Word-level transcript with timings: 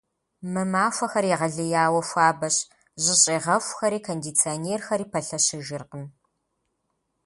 Мы 0.51 0.61
махуэхэр 0.71 1.25
егъэлеяуэ 1.35 2.01
хуабэщ, 2.09 2.55
жьыщӏегъэхухэри 3.01 3.99
кондиционерхэри 4.07 5.05
пэлъэщыжыркъым. 5.11 6.05